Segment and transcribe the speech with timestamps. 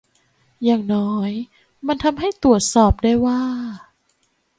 [0.65, 1.31] อย่างน้อย
[1.87, 3.41] มันทำให้ตรวจสอบได้ว่า